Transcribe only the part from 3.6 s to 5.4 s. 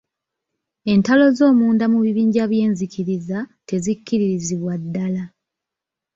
tezikkirizibwa ddaala.